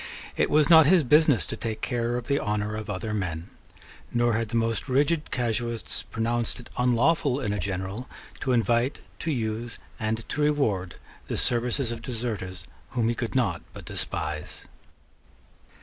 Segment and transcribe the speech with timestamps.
[0.35, 3.51] It was not his business to take care of the honour of other men;
[4.11, 8.09] nor had the most rigid casuists pronounced it unlawful in a general
[8.39, 10.95] to invite, to use, and to reward
[11.27, 14.61] the services of deserters whom he could not but despise.